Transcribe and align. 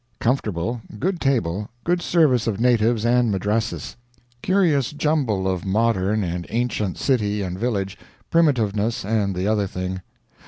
Comfortable, 0.19 0.81
good 0.97 1.19
table, 1.21 1.69
good 1.83 2.01
service 2.01 2.47
of 2.47 2.59
natives 2.59 3.05
and 3.05 3.29
Madrasis. 3.31 3.97
Curious 4.41 4.93
jumble 4.93 5.47
of 5.47 5.63
modern 5.63 6.23
and 6.23 6.47
ancient 6.49 6.97
city 6.97 7.43
and 7.43 7.59
village, 7.59 7.99
primitiveness 8.31 9.05
and 9.05 9.35
the 9.35 9.45
other 9.47 9.67
thing. 9.67 10.01